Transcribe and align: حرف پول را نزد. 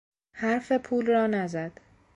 حرف 0.35 0.71
پول 0.71 1.05
را 1.05 1.27
نزد. 1.27 1.71